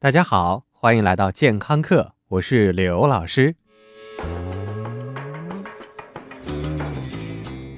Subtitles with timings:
[0.00, 3.56] 大家好，欢迎来到健康课，我是刘老师。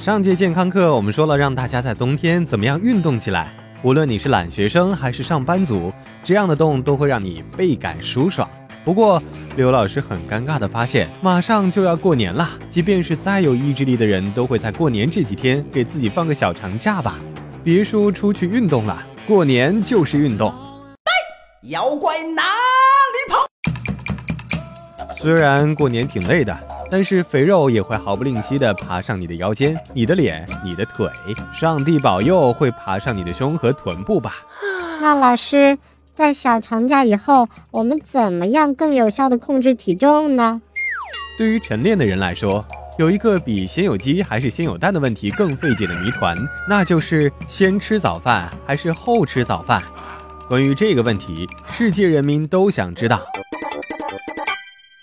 [0.00, 3.52] 上节健康课我们说了，让大家在冬天怎么样运动起来。
[3.84, 5.92] 无论你是懒学生还是上班族，
[6.24, 8.50] 这样的动都会让你倍感舒爽。
[8.84, 9.22] 不过，
[9.54, 17.16] 刘老师很尴尬的发现，马上就要过年了，即便是再有意志力的人，都会在过年这几天给自己放个小长假吧。
[17.62, 20.52] 别说出去运动了，过年就是运动。
[21.62, 23.36] 妖怪哪里跑？
[25.16, 26.56] 虽然过年挺累的，
[26.88, 31.08] 但是肥肉也会毫不吝惜地爬上你的腰间、你的脸、你的腿。
[31.52, 34.36] 上帝保佑会爬上你的胸和臀部吧？
[35.00, 35.76] 那老师，
[36.12, 40.62] 在小长假以后，我们怎么样更有效地控制体重呢？
[41.36, 42.64] 对于晨练的人来说，
[42.98, 46.38] 有一个比先有鸡还是先有蛋的问题更费解的谜团，
[46.68, 49.82] 那就是先吃早饭还是后吃早饭？
[50.48, 53.20] 关于这个问题，世界人民都想知道。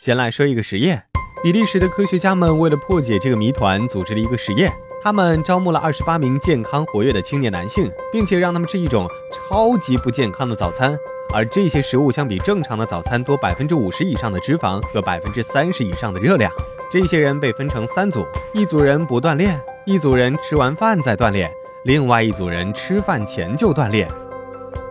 [0.02, 1.04] 先来说一个实验：
[1.44, 4.74] 比利时的科学家们为了破解这个谜团，组织了一个实验。
[5.04, 10.98] 他们招募了二十八名健康活跃的青年男性，并且让他们吃一种超级不健康的早餐，
[11.32, 16.52] 而这些食物相比正常的早餐多百分之五十以上的脂肪和百分之三十以上的热量。
[16.92, 21.52] 这些人被分成三组，一组人不锻炼，一组人吃完饭再锻炼，
[21.84, 24.10] 另外一组人吃饭前就锻炼。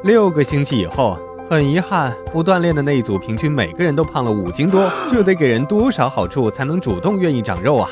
[0.04, 4.86] 六个星期以后，很遗憾，不锻炼的那一组平均每个人都胖了五斤多。
[5.10, 7.88] 这得给人多少好处才能主动愿意长肉啊？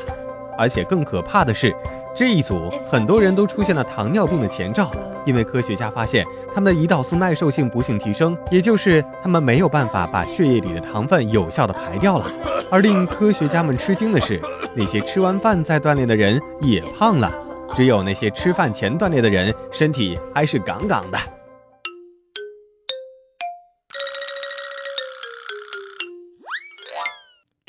[0.59, 1.75] 而且更可怕的是，
[2.15, 4.91] 这一组很多人都出现了糖尿病的前兆，
[5.25, 6.23] 因为科学家发现
[6.55, 12.27] 他们的胰岛素耐受性不幸提升，也就是他们没有办法把血液里的糖分有效的排掉了。
[12.71, 14.39] 而令科学家们吃惊的是，
[14.75, 17.33] 那些吃完饭再锻炼的人也胖了，
[17.75, 21.19] 只有那些吃饭前锻炼的人身体还是杠杠的。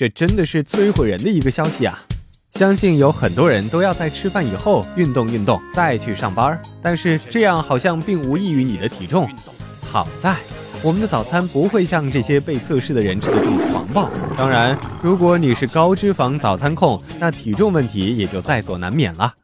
[0.04, 1.98] 这真的是摧毁人的一个消息啊！
[2.56, 6.62] 相信有很多人都要在吃饭以后运动运动，再去上班。
[6.82, 9.30] 但是这样好像并无益于你的体重。
[9.90, 10.36] 好在
[10.84, 14.10] 我们的早餐不会像这些被测试的人吃的这么狂暴。
[14.36, 19.36] 当然，如果你是高脂肪早餐控，那体重问题也就在所难免了。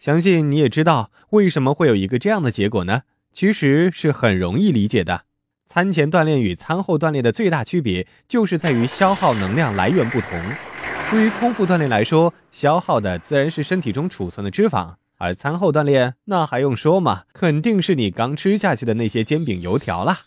[0.00, 3.02] 相信你也知道为什么会有一个这样的结果呢？
[3.34, 5.25] 其实是很容易理解的。
[5.68, 10.40] 餐前锻炼与餐后锻炼的最大区别，就是在于消耗能量来源不同。
[11.10, 17.22] 对于空腹锻炼来说，消耗的自然是身体中储存的脂肪；而餐后锻炼，那还用说吗？
[17.32, 20.20] 肯定是你刚吃下去的那些煎饼油条啦。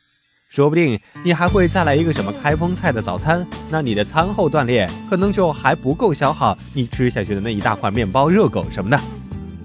[0.51, 8.99] 说不定你还会再来一个什么开封菜的早餐，那你的餐后锻炼可能就还不够消耗你吃下去的那一大块面包、热狗什么的。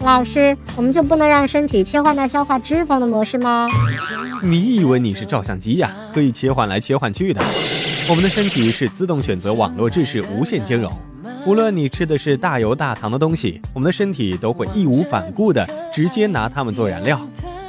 [0.00, 3.68] 老师，我们就不能让身体切换到消化脂肪的模式吗？
[4.42, 5.90] 你以为你是照相机呀？
[6.12, 7.42] 可以切换来切换去的。
[8.08, 10.92] 我们的身体是自动选择网络制式，无限兼容。
[11.46, 17.18] 无论你吃的是大油大糖的东西，我们的身体都会义无反顾的直接拿它们做燃料。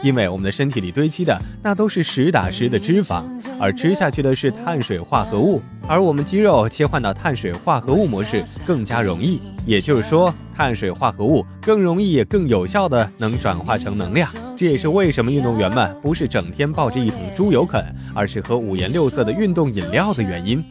[0.03, 3.23] 因为我们的身体里堆积的那都是实打实的脂肪，
[3.59, 14.31] 而吃下去的是碳水化合物，而我们肌肉切换到碳水化合物模式更加容易，也就是说，碳水化合物更容易也更有效的能转化成能量。
[14.56, 17.83] 这也是为什么运动员们不是整天抱着一桶猪油啃，
[18.13, 20.63] 而是喝五颜六色的运动饮料的原因。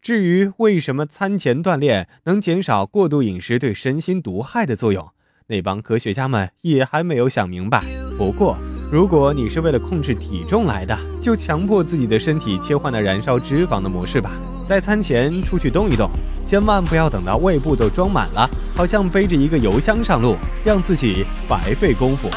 [0.00, 5.08] 至于为什么餐前锻炼能减少过度饮食对身心毒害的作用？
[5.48, 7.82] 那帮科学家们也还没有想明白。
[8.18, 8.56] 不过，
[8.90, 14.30] 如果你是为了控制体重来的，就强迫自己的身体切换到燃烧脂肪的模式吧。
[14.68, 16.10] 在餐前出去动一动，
[16.46, 22.28] 千万不要等到胃部都装满了，好像背着一个油箱上路，让自己白费功夫。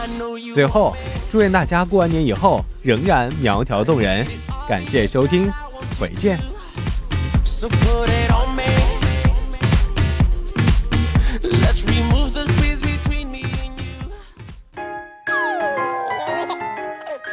[0.54, 0.96] 最后，
[1.32, 4.26] 祝愿大家过完年以后仍然苗条动人。
[4.68, 5.52] 感谢收听，
[6.00, 6.38] 回见。